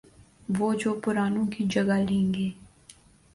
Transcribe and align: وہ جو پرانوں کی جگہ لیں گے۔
وہ 0.59 0.73
جو 0.73 0.93
پرانوں 0.93 1.45
کی 1.47 1.63
جگہ 1.63 1.99
لیں 2.09 2.33
گے۔ 2.33 2.49